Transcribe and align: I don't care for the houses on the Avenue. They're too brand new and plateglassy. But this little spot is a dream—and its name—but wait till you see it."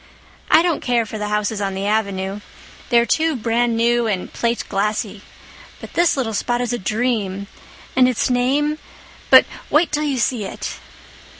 I 0.49 0.63
don't 0.63 0.81
care 0.81 1.05
for 1.05 1.19
the 1.19 1.27
houses 1.27 1.61
on 1.61 1.75
the 1.75 1.85
Avenue. 1.85 2.41
They're 2.89 3.05
too 3.05 3.35
brand 3.35 3.77
new 3.77 4.07
and 4.07 4.33
plateglassy. 4.33 5.21
But 5.79 5.93
this 5.93 6.17
little 6.17 6.33
spot 6.33 6.59
is 6.59 6.73
a 6.73 6.79
dream—and 6.79 8.09
its 8.09 8.27
name—but 8.27 9.45
wait 9.69 9.91
till 9.91 10.01
you 10.01 10.17
see 10.17 10.43
it." 10.45 10.79